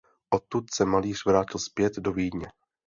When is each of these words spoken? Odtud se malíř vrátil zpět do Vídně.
Odtud 0.33 0.63
se 0.73 0.85
malíř 0.85 1.25
vrátil 1.25 1.59
zpět 1.59 1.93
do 1.95 2.13
Vídně. 2.13 2.47